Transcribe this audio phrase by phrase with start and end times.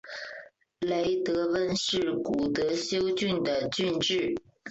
[0.83, 4.33] 雷德温是古德休郡的郡治。